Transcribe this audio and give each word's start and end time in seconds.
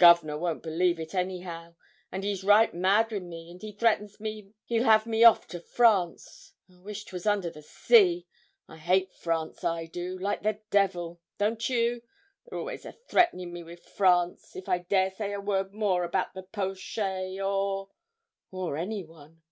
'Gov'nor 0.00 0.38
won't 0.38 0.64
believe 0.64 0.98
it 0.98 1.14
anyhow; 1.14 1.76
and 2.10 2.24
he's 2.24 2.42
right 2.42 2.74
mad 2.74 3.12
wi' 3.12 3.20
me; 3.20 3.48
and 3.48 3.62
he 3.62 3.70
threatens 3.70 4.18
me 4.18 4.52
he'll 4.64 4.82
have 4.82 5.06
me 5.06 5.22
off 5.22 5.46
to 5.46 5.60
France; 5.60 6.52
I 6.68 6.78
wish 6.78 7.04
'twas 7.04 7.26
under 7.26 7.48
the 7.48 7.62
sea. 7.62 8.26
I 8.66 8.76
hate 8.76 9.12
France 9.14 9.62
I 9.62 9.86
do 9.86 10.18
like 10.18 10.42
the 10.42 10.58
devil. 10.70 11.20
Don't 11.38 11.68
you? 11.68 12.02
They're 12.46 12.58
always 12.58 12.84
a 12.84 12.90
threatening 12.92 13.52
me 13.52 13.62
wi' 13.62 13.76
France, 13.76 14.56
if 14.56 14.68
I 14.68 14.78
dare 14.78 15.12
say 15.12 15.32
a 15.32 15.40
word 15.40 15.72
more 15.72 16.02
about 16.02 16.34
the 16.34 16.42
po'shay, 16.42 17.38
or 17.40 17.90
or 18.50 18.76
anyone.' 18.76 19.42